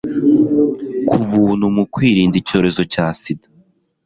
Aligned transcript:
ku 1.09 1.19
buntu 1.31 1.65
mu 1.75 1.83
kwirinda 1.93 2.35
icyorezo 2.41 2.81
cyasida 2.93 3.47